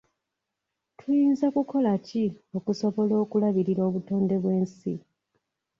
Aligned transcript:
Tuyinza 0.97 1.47
kukola 1.55 1.91
ki 2.07 2.23
okusobola 2.57 3.13
okulabirira 3.23 3.81
obutonde 3.89 4.35
bw'ensi? 4.43 4.93